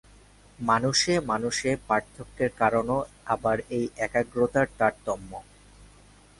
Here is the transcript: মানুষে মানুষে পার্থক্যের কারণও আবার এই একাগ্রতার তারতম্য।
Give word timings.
মানুষে 0.59 1.13
মানুষে 1.31 1.69
পার্থক্যের 1.87 2.51
কারণও 2.61 2.99
আবার 3.25 3.57
এই 3.77 3.85
একাগ্রতার 3.97 4.67
তারতম্য। 4.79 5.31